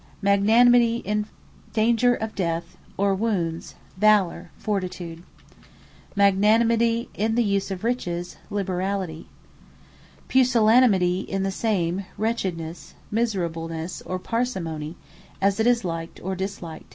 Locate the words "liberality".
5.21-6.13, 8.49-9.27